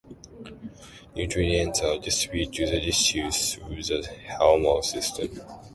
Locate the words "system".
4.83-5.29